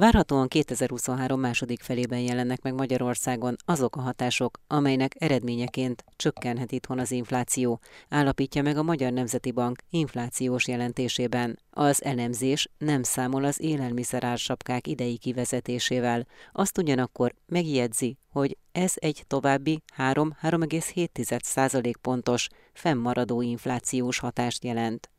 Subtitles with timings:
[0.00, 7.10] Várhatóan 2023 második felében jelennek meg Magyarországon azok a hatások, amelynek eredményeként csökkenhet itthon az
[7.10, 11.58] infláció, állapítja meg a Magyar Nemzeti Bank inflációs jelentésében.
[11.70, 19.82] Az elemzés nem számol az élelmiszerársapkák idei kivezetésével, azt ugyanakkor megjegyzi, hogy ez egy további
[19.96, 25.10] 3-3,7% pontos fennmaradó inflációs hatást jelent.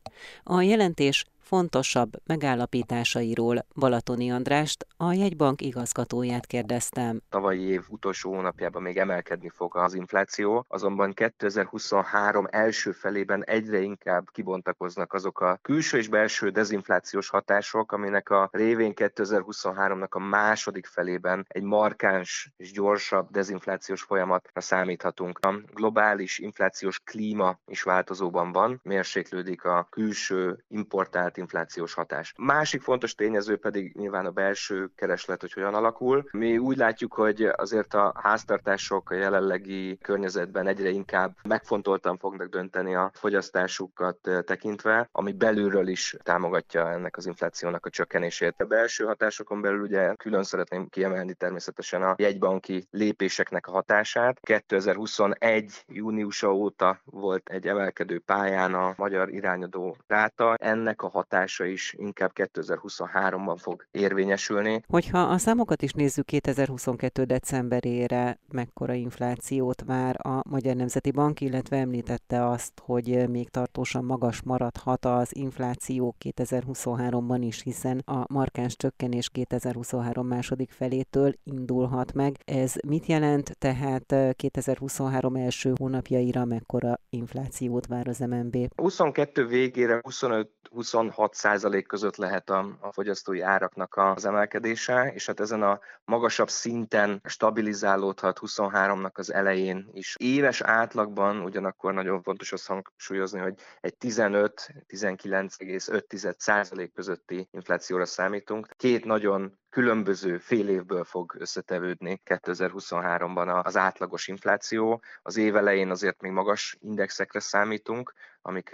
[0.42, 7.20] A jelentés fontosabb megállapításairól Balatoni Andrást, a jegybank igazgatóját kérdeztem.
[7.28, 14.30] Tavalyi év utolsó hónapjában még emelkedni fog az infláció, azonban 2023 első felében egyre inkább
[14.30, 21.44] kibontakoznak azok a külső és belső dezinflációs hatások, aminek a révén 2023-nak a második felében
[21.48, 25.38] egy markáns és gyorsabb dezinflációs folyamatra számíthatunk.
[25.42, 32.32] A globális inflációs klíma is változóban van, mérséklődik a külső importált inflációs hatás.
[32.36, 36.28] Másik fontos tényező pedig nyilván a belső kereslet, hogy hogyan alakul.
[36.32, 42.94] Mi úgy látjuk, hogy azért a háztartások a jelenlegi környezetben egyre inkább megfontoltan fognak dönteni
[42.94, 48.54] a fogyasztásukat tekintve, ami belülről is támogatja ennek az inflációnak a csökkenését.
[48.58, 54.40] A belső hatásokon belül ugye külön szeretném kiemelni természetesen a jegybanki lépéseknek a hatását.
[54.40, 55.84] 2021.
[55.86, 60.54] júniusa óta volt egy emelkedő pályán a magyar irányadó ráta.
[60.54, 64.82] Ennek a hatása is inkább 2023-ban fog érvényesülni.
[64.88, 67.24] Hogyha a számokat is nézzük 2022.
[67.24, 74.42] decemberére, mekkora inflációt vár a Magyar Nemzeti Bank, illetve említette azt, hogy még tartósan magas
[74.42, 82.36] maradhat az infláció 2023-ban is, hiszen a markáns csökkenés 2023 második felétől indulhat meg.
[82.44, 83.58] Ez mit jelent?
[83.58, 88.56] Tehát 2023 első hónapjaira mekkora inflációt vár az MNB?
[88.76, 95.40] 22 végére 25 26 százalék között lehet a, a fogyasztói áraknak az emelkedése, és hát
[95.40, 100.14] ezen a magasabb szinten stabilizálódhat 23-nak az elején is.
[100.18, 108.68] Éves átlagban ugyanakkor nagyon fontos azt hangsúlyozni, hogy egy 15-19,5 százalék közötti inflációra számítunk.
[108.76, 115.02] Két nagyon különböző fél évből fog összetevődni 2023-ban az átlagos infláció.
[115.22, 118.70] Az év elején azért még magas indexekre számítunk, amik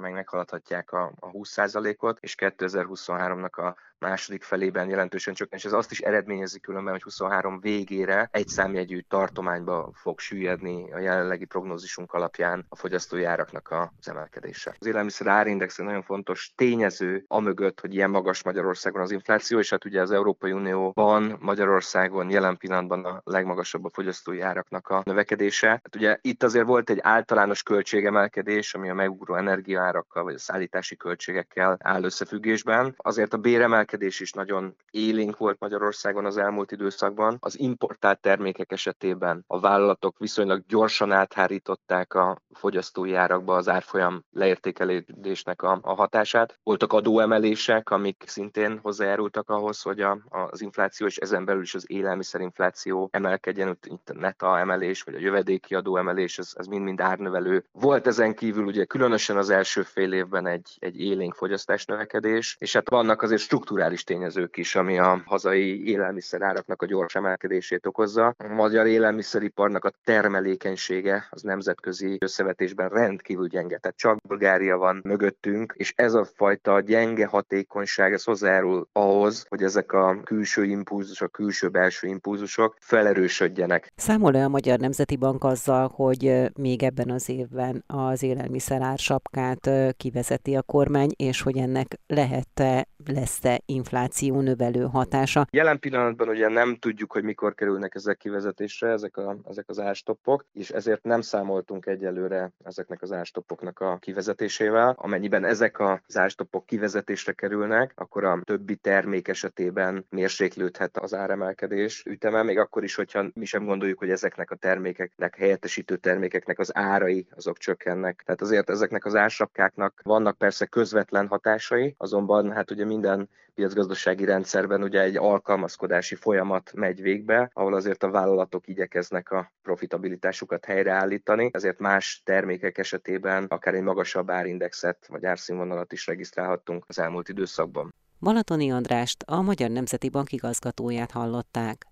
[0.00, 5.90] meg meghaladhatják a, a 20%-ot, és 2023-nak a második felében jelentősen csökken, és ez azt
[5.90, 12.66] is eredményezi különben, hogy 23 végére egy számjegyű tartományba fog süllyedni a jelenlegi prognózisunk alapján
[12.68, 14.76] a fogyasztói áraknak az emelkedése.
[14.78, 19.70] Az élelmiszer árindex egy nagyon fontos tényező amögött, hogy ilyen magas Magyarországon az infláció, és
[19.70, 25.68] hát ugye az Európai Unióban Magyarországon jelen pillanatban a legmagasabb a fogyasztói áraknak a növekedése.
[25.68, 30.96] Hát ugye itt azért volt egy általános költségemelkedés, ami a megugró energiaárakkal vagy a szállítási
[30.96, 32.94] költségekkel áll összefüggésben.
[32.96, 37.36] Azért a béremelkedés is nagyon élénk volt Magyarországon az elmúlt időszakban.
[37.40, 45.62] Az importált termékek esetében a vállalatok viszonylag gyorsan áthárították a fogyasztói árakba az árfolyam leértékelésnek
[45.62, 46.58] a, hatását.
[46.62, 51.90] Voltak adóemelések, amik szintén hozzájárultak ahhoz, hogy a, az infláció és ezen belül is az
[51.90, 57.64] élelmiszerinfláció emelkedjen, itt a neta emelés, vagy a jövedéki adó emelés, ez, ez mind-mind árnövelő.
[57.72, 62.72] Volt ezen kívül ugye különösen az első fél évben egy, egy élénk fogyasztás növekedés, és
[62.72, 63.42] hát vannak azért
[63.82, 68.34] strukturális tényezők is, ami a hazai élelmiszeráraknak a gyors emelkedését okozza.
[68.38, 75.74] A magyar élelmiszeriparnak a termelékenysége az nemzetközi összevetésben rendkívül gyenge, tehát csak Bulgária van mögöttünk,
[75.76, 82.08] és ez a fajta gyenge hatékonyság, ez hozzájárul ahhoz, hogy ezek a külső impulzusok, külső-belső
[82.08, 83.92] impulzusok felerősödjenek.
[83.96, 90.54] Számol-e a Magyar Nemzeti Bank azzal, hogy még ebben az évben az élelmiszerár sapkát kivezeti
[90.54, 95.46] a kormány, és hogy ennek lehet-e lesz-e infláció növelő hatása?
[95.50, 100.44] Jelen pillanatban ugye nem tudjuk, hogy mikor kerülnek ezek kivezetésre, ezek, a, ezek az ástoppok,
[100.52, 104.94] és ezért nem számoltunk egyelőre ezeknek az ástoppoknak a kivezetésével.
[104.98, 112.42] Amennyiben ezek az ástoppok kivezetésre kerülnek, akkor a többi termék esetében mérséklődhet az áremelkedés üteme,
[112.42, 117.26] még akkor is, hogyha mi sem gondoljuk, hogy ezeknek a termékeknek, helyettesítő termékeknek az árai
[117.36, 118.22] azok csökkennek.
[118.24, 124.82] Tehát azért ezeknek az ársapkáknak vannak persze közvetlen hatásai, azonban hát ugye minden piacgazdasági rendszerben
[124.82, 131.78] ugye egy alkalmazkodási folyamat megy végbe, ahol azért a vállalatok igyekeznek a profitabilitásukat helyreállítani, ezért
[131.78, 137.94] más termékek esetében akár egy magasabb árindexet vagy árszínvonalat is regisztrálhattunk az elmúlt időszakban.
[138.20, 141.86] Balatoni Andrást, a Magyar Nemzeti Bank igazgatóját hallották.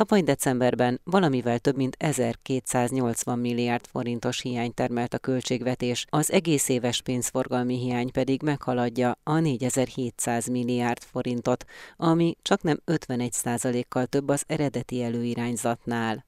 [0.00, 7.02] Tavaly decemberben valamivel több mint 1280 milliárd forintos hiány termelt a költségvetés, az egész éves
[7.02, 11.64] pénzforgalmi hiány pedig meghaladja a 4700 milliárd forintot,
[11.96, 16.24] ami csak nem 51 kal több az eredeti előirányzatnál.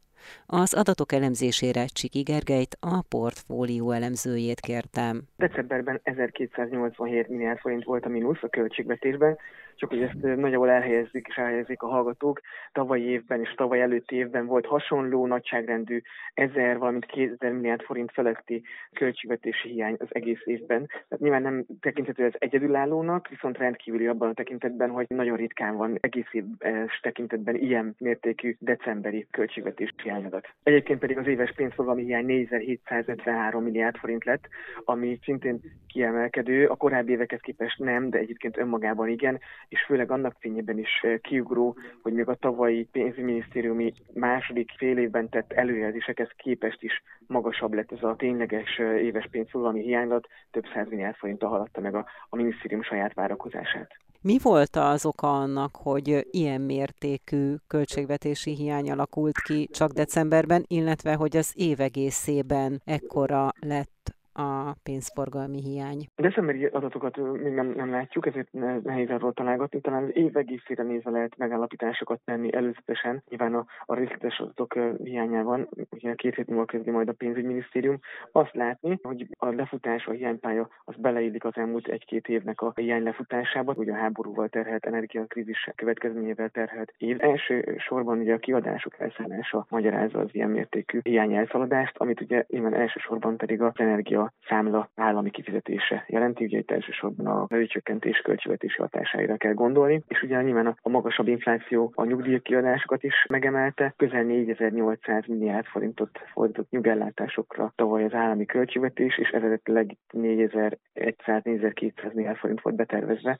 [0.46, 5.22] Az adatok elemzésére Csiki Gergelyt, a portfólió elemzőjét kértem.
[5.36, 9.38] Decemberben 1287 milliárd forint volt a mínusz a költségvetésben,
[9.76, 12.40] csak hogy ezt nagyjából elhelyezik és elhelyezik a hallgatók.
[12.72, 16.00] Tavalyi évben és tavaly előtti évben volt hasonló nagyságrendű
[16.34, 20.86] 1000, valamint 2000 milliárd forint feletti költségvetési hiány az egész évben.
[20.86, 25.98] Tehát nyilván nem tekinthető ez egyedülállónak, viszont rendkívüli abban a tekintetben, hogy nagyon ritkán van
[26.00, 30.48] egész éves tekintetben ilyen mértékű decemberi költségvetési hiányadat.
[30.62, 34.48] Egyébként pedig az éves pénzforgalmi hiány 4753 milliárd forint lett,
[34.84, 39.40] ami szintén kiemelkedő, a korábbi évekhez képest nem, de egyébként önmagában igen,
[39.72, 45.28] és főleg annak fényében is eh, kiugró, hogy még a tavalyi pénzügyminisztériumi második fél évben
[45.28, 50.88] tett előjelzésekhez képest is magasabb lett ez a tényleges eh, éves pénzforgalmi hiánylat, több száz
[50.88, 53.90] milliárd forinttal haladta meg a, a minisztérium saját várakozását.
[54.20, 61.14] Mi volt az oka annak, hogy ilyen mértékű költségvetési hiány alakult ki csak decemberben, illetve
[61.14, 66.06] hogy az év egészében ekkora lett a pénzforgalmi hiány.
[66.17, 68.52] Decemberi adatokat még nem, nem látjuk, ezért
[68.82, 69.81] nehéz arról találgatni.
[69.81, 73.23] Talán év egészére nézve lehet megállapításokat tenni előzetesen.
[73.29, 74.75] Nyilván a, a részletes adatok
[75.05, 77.99] hiányában, ugye két hét múlva kezdi majd a pénzügyminisztérium,
[78.32, 83.02] azt látni, hogy a lefutás, a hiánypálya az beleillik az elmúlt egy-két évnek a hiány
[83.02, 87.17] lefutásába, ugye a háborúval terhelt, energiakrízis következményével terhelt év.
[87.20, 92.75] Első sorban ugye a kiadások elszállása magyarázza az ilyen mértékű hiány elszaladást, amit ugye nyilván
[92.75, 98.80] elsősorban pedig az energia a számla állami kifizetése jelenti, ugye itt elsősorban a előcsökkentés költségvetési
[98.80, 105.26] hatására kell gondolni, és ugye nyilván a magasabb infláció a nyugdíjkiadásokat is megemelte, közel 4800
[105.26, 113.38] milliárd forintot fordított nyugellátásokra tavaly az állami költségvetés, és eredetileg 4100-4200 milliárd forint volt betervezve,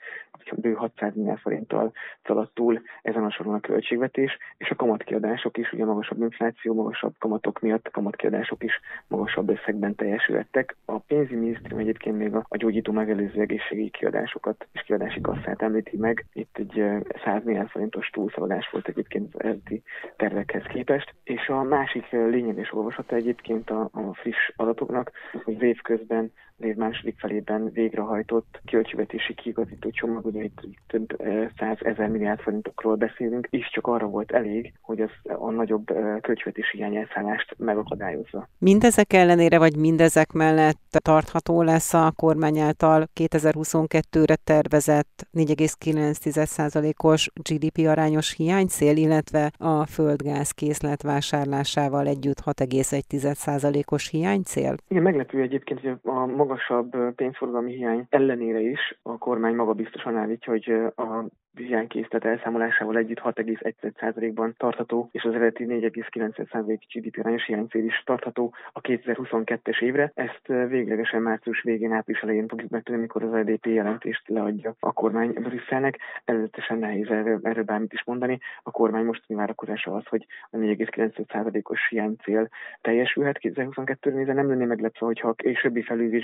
[0.57, 1.93] bő 600 milliárd forinttal
[2.23, 7.15] szaladt túl ezen a soron a költségvetés, és a kamatkiadások is, ugye magasabb infláció, magasabb
[7.19, 13.91] kamatok miatt kamatkiadások is magasabb összegben teljesültek, a pénzügyminisztérium egyébként még a, gyógyító megelőző egészségügyi
[13.91, 16.27] kiadásokat és kiadási kasszát említi meg.
[16.33, 16.83] Itt egy
[17.25, 19.83] 100 milliárd forintos túlszaladás volt egyébként az eredeti
[20.17, 21.15] tervekhez képest.
[21.25, 25.11] És a másik lényeges olvasata egyébként a, a friss adatoknak,
[25.45, 31.23] hogy az év közben az év második felében végrehajtott költségvetési kiigazító csomag, ugye itt több
[31.59, 35.85] száz ezer milliárd forintokról beszélünk, is csak arra volt elég, hogy az a nagyobb
[36.21, 38.49] költségvetési hiányelszállást megakadályozza.
[38.59, 48.35] Mindezek ellenére, vagy mindezek mellett tartható lesz a kormány által 2022-re tervezett 4,9%-os GDP arányos
[48.37, 54.75] hiánycél, illetve a földgáz készlet vásárlásával együtt 6,1%-os hiánycél?
[54.89, 60.53] Igen, meglepő egyébként, hogy a magasabb pénzforgalmi hiány ellenére is a kormány maga biztosan állítja,
[60.53, 68.03] hogy a hiánykészlet elszámolásával együtt 6,1%-ban tartható, és az eredeti 4,9% GDP arányos hiánycél is
[68.05, 70.13] tartható a 2022-es évre.
[70.15, 75.33] Ezt véglegesen március végén, április elején fogjuk megtudni, amikor az EDP jelentést leadja a kormány
[75.33, 75.99] Brüsszelnek.
[76.25, 78.39] Előzetesen nehéz erről, erről bármit is mondani.
[78.63, 82.49] A kormány mostani várakozása az, hogy a 4,9%-os hiánycél
[82.81, 84.33] teljesülhet 2022-re nézve.
[84.33, 85.83] Nem lenné meglepve, hogyha a későbbi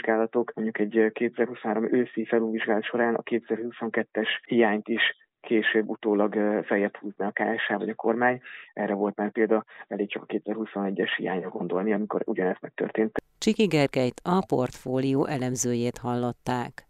[0.08, 5.02] felülvizsgálatok, mondjuk egy 2023 őszi felülvizsgálat során a 2022-es hiányt is
[5.40, 6.34] később utólag
[6.64, 8.40] feljebb húzni a KSH vagy a kormány.
[8.72, 13.16] Erre volt már példa, elég csak a 2021-es hiányra gondolni, amikor ugyanezt megtörtént.
[13.38, 16.86] Csiki Gergelyt a portfólió elemzőjét hallották.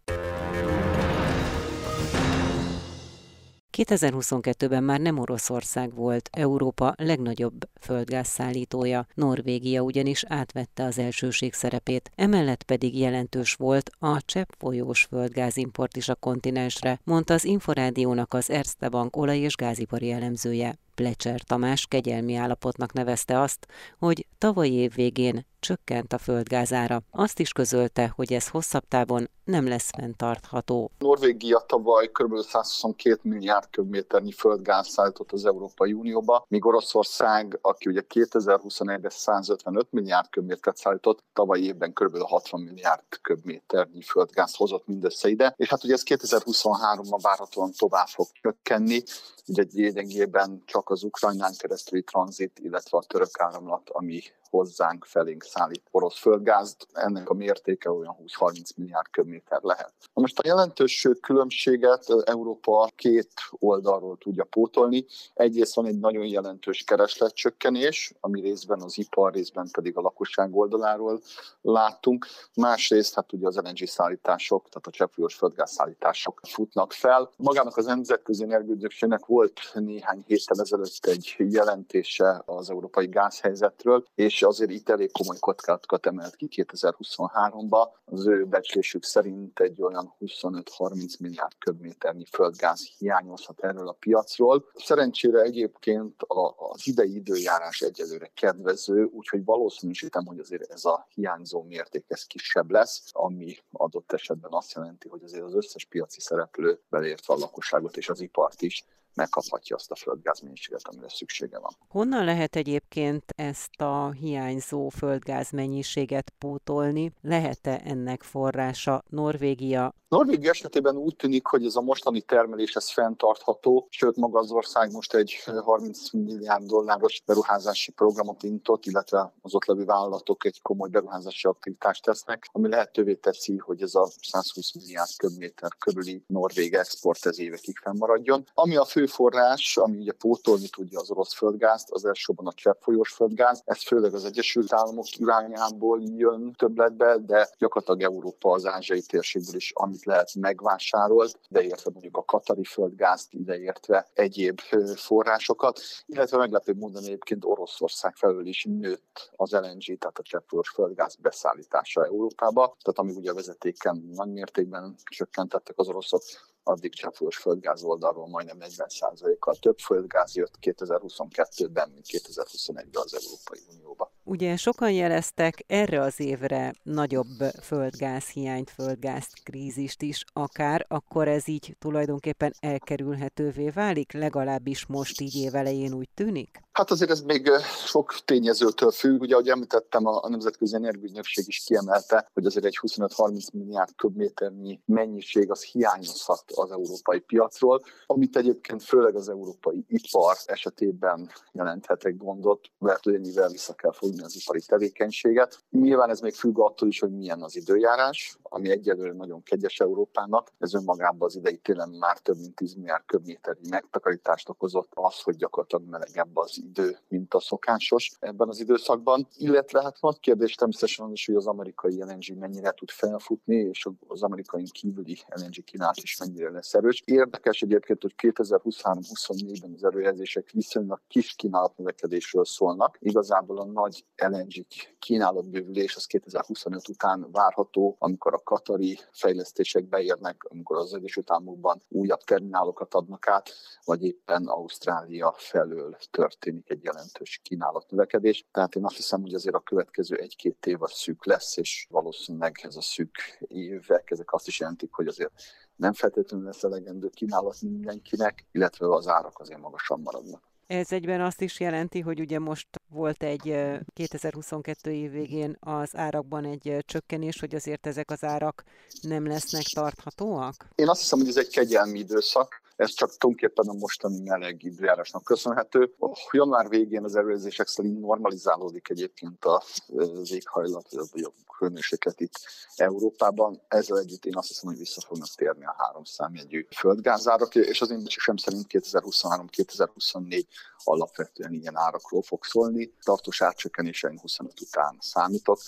[3.79, 12.63] 2022-ben már nem Oroszország volt Európa legnagyobb földgázszállítója, Norvégia ugyanis átvette az elsőség szerepét, emellett
[12.63, 19.17] pedig jelentős volt a cseppfolyós földgázimport is a kontinensre, mondta az Inforádiónak az Erste Bank
[19.17, 20.79] olaj- és gázipari elemzője.
[20.99, 23.67] Plecser Tamás kegyelmi állapotnak nevezte azt,
[23.99, 27.01] hogy tavalyi év végén csökkent a földgázára.
[27.11, 30.91] Azt is közölte, hogy ez hosszabb távon nem lesz fenntartható.
[30.99, 32.41] Norvégia tavaly kb.
[32.41, 40.29] 122 milliárd köbméternyi földgáz szállított az Európai Unióba, míg Oroszország, aki ugye 2021-ben 155 milliárd
[40.31, 42.19] köbmétert szállított, tavaly évben kb.
[42.19, 48.27] 60 milliárd köbméternyi földgáz hozott mindössze ide, és hát ugye ez 2023-ban várhatóan tovább fog
[48.33, 49.03] csökkenni,
[49.47, 55.83] ugye lényegében csak az Ukrajnán keresztüli tranzit, illetve a török áramlat, ami hozzánk felénk szállít
[55.91, 59.93] orosz földgázt, ennek a mértéke olyan 20-30 milliárd köbméter lehet.
[60.15, 65.07] Na most a jelentős különbséget Európa két oldalról tudja pótolni.
[65.35, 71.21] Egyrészt van egy nagyon jelentős keresletcsökkenés, ami részben az ipar, részben pedig a lakosság oldaláról
[71.61, 72.27] láttunk.
[72.55, 77.31] Másrészt hát ugye az LNG szállítások, tehát a cseppfolyós földgáz szállítások futnak fel.
[77.37, 84.71] Magának az Nemzetközi Energiaügynökségnek volt néhány héttel ezelőtt egy jelentése az európai gázhelyzetről, és azért
[84.71, 87.89] itt elég komoly kockázatokat emelt ki 2023-ba.
[88.05, 94.65] Az ő becslésük szerint egy olyan 25-30 milliárd köbméternyi földgáz hiányozhat erről a piacról.
[94.75, 102.05] Szerencsére egyébként az idei időjárás egyelőre kedvező, úgyhogy valószínűsítem, hogy azért ez a hiányzó mérték
[102.09, 107.35] ez kisebb lesz, ami adott esetben azt jelenti, hogy azért az összes piaci szereplő, beleértve
[107.35, 108.85] a lakosságot és az ipart is,
[109.19, 111.73] megkaphatja azt a földgáz mennyiséget, amire szüksége van.
[111.89, 117.13] Honnan lehet egyébként ezt a hiányzó földgáz mennyiséget pótolni?
[117.21, 119.95] Lehet-e ennek forrása Norvégia?
[120.09, 124.93] Norvégia esetében úgy tűnik, hogy ez a mostani termelés ez fenntartható, sőt maga az ország
[124.93, 130.89] most egy 30 milliárd dolláros beruházási programot intott, illetve az ott levő vállalatok egy komoly
[130.89, 137.27] beruházási aktivitást tesznek, ami lehetővé teszi, hogy ez a 120 milliárd köbméter körüli norvég export
[137.27, 138.45] ez évekig fennmaradjon.
[138.55, 143.13] Ami a fő forrás, ami ugye pótolni tudja az orosz földgázt, az elsősorban a cseppfolyós
[143.13, 143.63] földgáz.
[143.65, 149.73] Ez főleg az Egyesült Államok irányából jön többletbe, de gyakorlatilag Európa az ázsiai térségből is,
[149.75, 154.61] amit lehet megvásárolt, ideértve mondjuk a katari földgázt, ideértve egyéb
[154.95, 161.17] forrásokat, illetve meglepő módon egyébként Oroszország felől is nőtt az LNG, tehát a cseppfolyós földgáz
[161.17, 166.23] beszállítása Európába, tehát amíg ugye a vezetéken nagy mértékben csökkentettek az oroszok,
[166.69, 174.13] addig cseppfolyós földgáz oldalról majdnem 40%-kal több földgáz jött 2022-ben, mint 2021-ben az Európai Unióba.
[174.25, 181.49] Ugye sokan jeleztek erre az évre nagyobb földgáz hiányt, földgáz krízist is akár, akkor ez
[181.49, 186.61] így tulajdonképpen elkerülhetővé válik, legalábbis most így évelején úgy tűnik?
[186.79, 187.51] Hát azért ez még
[187.87, 189.21] sok tényezőtől függ.
[189.21, 195.51] Ugye, ahogy említettem, a Nemzetközi Energiaügynökség is kiemelte, hogy azért egy 25-30 milliárd köbméternyi mennyiség
[195.51, 202.71] az hiányozhat az európai piacról, amit egyébként főleg az európai ipar esetében jelenthet egy gondot,
[202.79, 205.59] mert mivel vissza kell fogni az ipari tevékenységet.
[205.71, 210.53] Nyilván ez még függ attól is, hogy milyen az időjárás, ami egyelőre nagyon kegyes Európának.
[210.59, 215.37] Ez önmagában az idei télen már több mint 10 milliárd köbméternyi megtakarítást okozott az, hogy
[215.37, 219.29] gyakorlatilag melegebb az idő, mint a szokásos ebben az időszakban.
[219.37, 223.87] Illetve hát nagy kérdés természetesen az is, hogy az amerikai LNG mennyire tud felfutni, és
[224.07, 227.03] az amerikai kívüli LNG kínálat is mennyire lesz erős.
[227.05, 232.97] Érdekes egyébként, hogy 2023-24-ben az előjelzések viszonylag kis kínálatnövekedésről szólnak.
[233.01, 234.67] Igazából a nagy LNG
[234.99, 242.21] kínálatbővülés az 2025 után várható, amikor a katari fejlesztések beérnek, amikor az Egyesült Államokban újabb
[242.21, 243.51] terminálokat adnak át,
[243.85, 248.45] vagy éppen Ausztrália felől történik egy jelentős kínálatnövekedés.
[248.53, 252.61] Tehát én azt hiszem, hogy azért a következő egy-két év az szűk lesz, és valószínűleg
[252.63, 255.33] ez a szűk évek, ezek azt is jelentik, hogy azért
[255.77, 260.49] nem feltétlenül lesz elegendő kínálat mindenkinek, illetve az árak azért magasan maradnak.
[260.67, 263.57] Ez egyben azt is jelenti, hogy ugye most volt egy
[263.93, 268.65] 2022 év végén az árakban egy csökkenés, hogy azért ezek az árak
[269.01, 270.69] nem lesznek tarthatóak?
[270.75, 272.61] Én azt hiszem, hogy ez egy kegyelmi időszak.
[272.79, 275.95] Ez csak tulajdonképpen a mostani meleg időjárásnak köszönhető.
[276.31, 282.41] Január végén az előzések szerint normalizálódik egyébként az éghajlat, vagy a hőmérséklet itt
[282.77, 283.61] Európában.
[283.69, 287.91] Ezzel együtt én azt hiszem, hogy vissza fognak térni a három számjegyű földgázárak, és az
[287.91, 290.45] én sem szerint 2023-2024
[290.85, 292.95] alapvetően ilyen árakról fog szólni.
[293.05, 295.61] Tartós átcsökkenésein 25 után számítok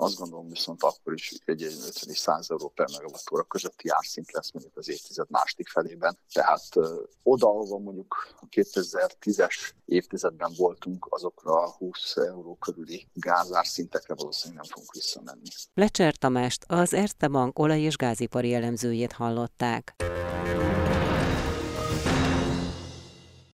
[0.00, 4.52] azt gondolom viszont akkor is egy 50 és 100 euró per megawattóra közötti árszint lesz
[4.52, 6.18] mondjuk az évtized második felében.
[6.32, 6.68] Tehát
[7.22, 14.72] oda, ahova mondjuk a 2010-es évtizedben voltunk, azokra a 20 euró körüli gázárszintekre valószínűleg nem
[14.72, 15.48] fogunk visszamenni.
[15.74, 19.94] Lecser Tamást, az Erste Bank olaj- és gázipari elemzőjét hallották.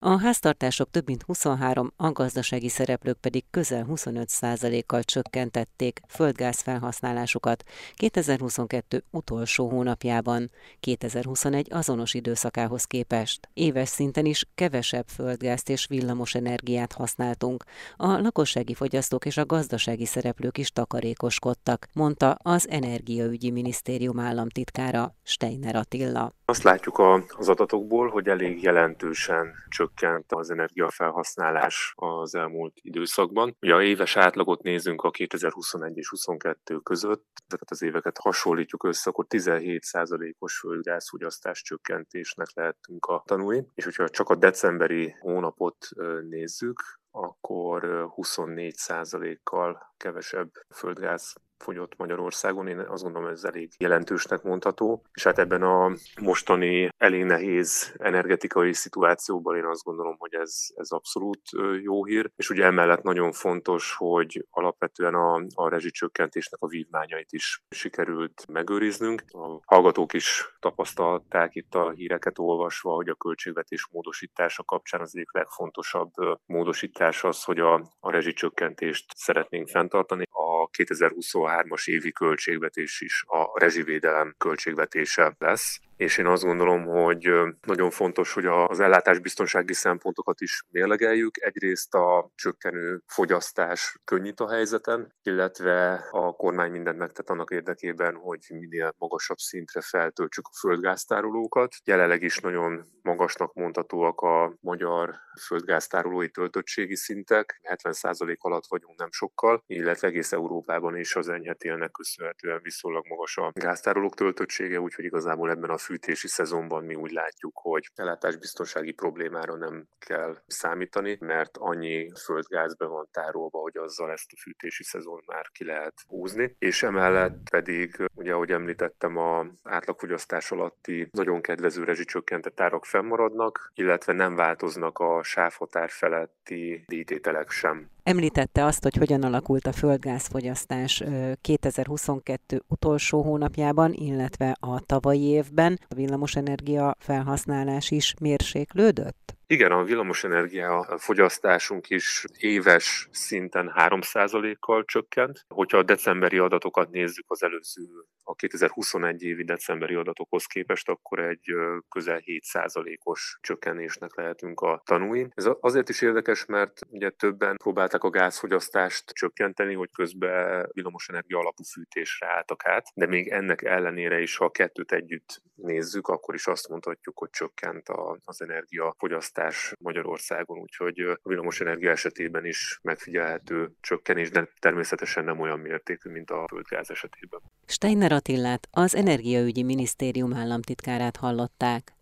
[0.03, 7.65] A háztartások több mint 23, a gazdasági szereplők pedig közel 25%-kal csökkentették földgáz felhasználásukat
[7.95, 13.49] 2022 utolsó hónapjában, 2021 azonos időszakához képest.
[13.53, 17.65] Éves szinten is kevesebb földgázt és villamos energiát használtunk.
[17.97, 25.77] A lakossági fogyasztók és a gazdasági szereplők is takarékoskodtak, mondta az Energiaügyi Minisztérium államtitkára Steiner
[25.77, 26.33] Attila.
[26.45, 26.99] Azt látjuk
[27.39, 33.57] az adatokból, hogy elég jelentősen csökkent csökkent az energiafelhasználás az elmúlt időszakban.
[33.61, 39.11] Ugye a éves átlagot nézünk a 2021 és 22 között, ezeket az éveket hasonlítjuk össze,
[39.11, 45.89] akkor 17%-os földgázfogyasztás csökkentésnek lehetünk a tanúi, és hogyha csak a decemberi hónapot
[46.29, 55.23] nézzük, akkor 24%-kal kevesebb földgáz fogyott Magyarországon, én azt gondolom ez elég jelentősnek mondható, és
[55.23, 61.41] hát ebben a mostani elég nehéz energetikai szituációban én azt gondolom, hogy ez, ez abszolút
[61.83, 67.63] jó hír, és ugye emellett nagyon fontos, hogy alapvetően a, a rezsicsökkentésnek a vívmányait is
[67.71, 69.23] sikerült megőriznünk.
[69.29, 75.33] A hallgatók is tapasztalták itt a híreket olvasva, hogy a költségvetés módosítása kapcsán az egyik
[75.33, 76.11] legfontosabb
[76.47, 80.25] módosítás az, hogy a, a rezsicsökkentést szeretnénk fenntartani.
[80.73, 87.31] A 2023-as évi költségvetés is a rezsivédelem költségvetése lesz és én azt gondolom, hogy
[87.67, 91.37] nagyon fontos, hogy az ellátásbiztonsági szempontokat is mérlegeljük.
[91.43, 98.39] Egyrészt a csökkenő fogyasztás könnyít a helyzeten, illetve a kormány mindent megtett annak érdekében, hogy
[98.49, 101.75] minél magasabb szintre feltöltsük a földgáztárolókat.
[101.85, 105.15] Jelenleg is nagyon magasnak mondhatóak a magyar
[105.47, 112.61] földgáztárolói töltöttségi szintek, 70% alatt vagyunk nem sokkal, illetve egész Európában is az enyhetélnek köszönhetően
[112.63, 117.91] viszonylag magas a gáztárolók töltöttsége, úgyhogy igazából ebben a fűtési szezonban mi úgy látjuk, hogy
[117.95, 124.41] ellátásbiztonsági problémára nem kell számítani, mert annyi földgáz be van tárolva, hogy azzal ezt a
[124.41, 126.55] fűtési szezon már ki lehet húzni.
[126.59, 134.13] És emellett pedig, ugye ahogy említettem, a átlagfogyasztás alatti nagyon kedvező rezsicsökkentett árak fennmaradnak, illetve
[134.13, 137.91] nem változnak a sávhatár feletti díjtételek sem.
[138.11, 141.03] Említette azt, hogy hogyan alakult a földgázfogyasztás
[141.41, 145.79] 2022 utolsó hónapjában, illetve a tavalyi évben.
[145.89, 149.40] A villamosenergia felhasználás is mérséklődött?
[149.53, 155.45] Igen, a villamosenergia fogyasztásunk is éves szinten 3%-kal csökkent.
[155.49, 157.87] Hogyha a decemberi adatokat nézzük az előző,
[158.23, 161.53] a 2021 évi decemberi adatokhoz képest, akkor egy
[161.89, 165.29] közel 7%-os csökkenésnek lehetünk a tanúi.
[165.35, 171.63] Ez azért is érdekes, mert ugye többen próbálták a gázfogyasztást csökkenteni, hogy közben villamosenergia alapú
[171.63, 176.47] fűtésre álltak át, de még ennek ellenére is, ha a kettőt együtt nézzük, akkor is
[176.47, 177.89] azt mondhatjuk, hogy csökkent
[178.25, 185.59] az energiafogyasztás fogyasztás Magyarországon, úgyhogy a villamosenergia esetében is megfigyelhető csökkenés, de természetesen nem olyan
[185.59, 187.41] mértékű, mint a földgáz esetében.
[187.67, 191.93] Steiner Attillát, az Energiaügyi Minisztérium államtitkárát hallották.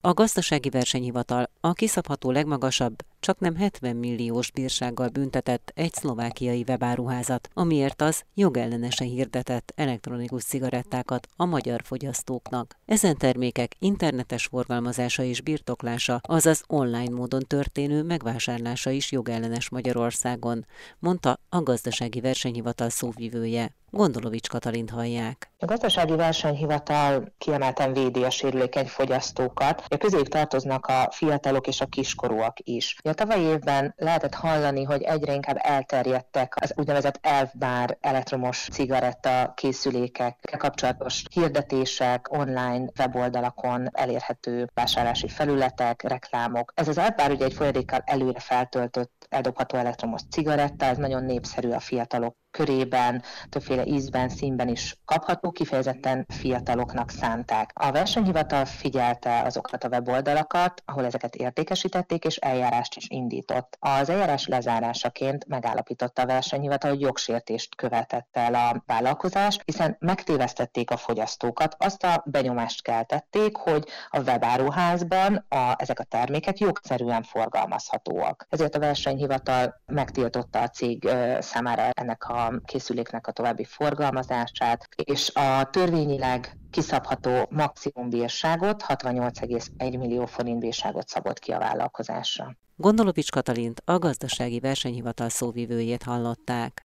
[0.00, 7.48] A gazdasági versenyhivatal a kiszabható legmagasabb, csak nem 70 milliós bírsággal büntetett egy szlovákiai webáruházat,
[7.54, 12.76] amiért az jogellenesen hirdetett elektronikus cigarettákat a magyar fogyasztóknak.
[12.86, 20.66] Ezen termékek internetes forgalmazása és birtoklása, azaz online módon történő megvásárlása is jogellenes Magyarországon,
[20.98, 23.74] mondta a gazdasági versenyhivatal szóvivője.
[23.94, 25.50] Gondolovics Katalint hallják.
[25.58, 29.84] A gazdasági versenyhivatal kiemelten védi a sérülékeny fogyasztókat.
[29.88, 32.96] A közéjük tartoznak a fiatalok és a kiskorúak is.
[33.14, 41.22] Tavalyi évben lehetett hallani, hogy egyre inkább elterjedtek az úgynevezett elfbár elektromos cigaretta készülékekkel kapcsolatos
[41.30, 46.72] hirdetések, online weboldalakon elérhető vásárlási felületek, reklámok.
[46.74, 51.80] Ez az elfbár ugye egy folyadékkal előre feltöltött eldobható elektromos cigaretta, ez nagyon népszerű a
[51.80, 57.70] fiatalok körében, többféle ízben, színben is kapható, kifejezetten fiataloknak szánták.
[57.74, 63.76] A versenyhivatal figyelte azokat a weboldalakat, ahol ezeket értékesítették, és eljárást is indított.
[63.80, 70.96] Az eljárás lezárásaként megállapította a versenyhivatal, hogy jogsértést követett el a vállalkozás, hiszen megtévesztették a
[70.96, 78.46] fogyasztókat, azt a benyomást keltették, hogy a webáruházban a, ezek a termékek jogszerűen forgalmazhatóak.
[78.48, 85.70] Ezért a versenyhivatal megtiltotta a cég számára ennek a készüléknek a további forgalmazását, és a
[85.70, 92.56] törvényileg kiszabható maximum bírságot, 68,1 millió forint bírságot szabott ki a vállalkozásra.
[92.76, 96.82] Gondolovics Katalint, a gazdasági versenyhivatal szóvivőjét hallották.